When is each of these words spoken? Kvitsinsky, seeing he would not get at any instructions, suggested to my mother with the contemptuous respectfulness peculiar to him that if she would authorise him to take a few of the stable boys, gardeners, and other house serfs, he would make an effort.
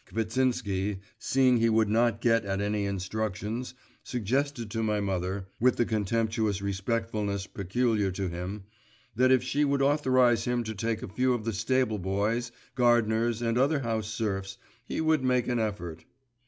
Kvitsinsky, 0.11 0.97
seeing 1.19 1.57
he 1.57 1.69
would 1.69 1.87
not 1.87 2.21
get 2.21 2.43
at 2.43 2.59
any 2.59 2.85
instructions, 2.87 3.75
suggested 4.03 4.71
to 4.71 4.81
my 4.81 4.99
mother 4.99 5.45
with 5.59 5.75
the 5.75 5.85
contemptuous 5.85 6.59
respectfulness 6.59 7.45
peculiar 7.45 8.09
to 8.13 8.27
him 8.27 8.63
that 9.15 9.31
if 9.31 9.43
she 9.43 9.63
would 9.63 9.83
authorise 9.83 10.45
him 10.45 10.63
to 10.63 10.73
take 10.73 11.03
a 11.03 11.07
few 11.07 11.35
of 11.35 11.45
the 11.45 11.53
stable 11.53 11.99
boys, 11.99 12.51
gardeners, 12.73 13.43
and 13.43 13.59
other 13.59 13.81
house 13.81 14.07
serfs, 14.07 14.57
he 14.85 14.99
would 15.01 15.23
make 15.23 15.47
an 15.47 15.59
effort. 15.59 16.03